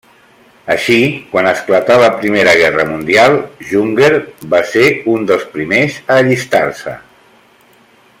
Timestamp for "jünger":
3.73-4.11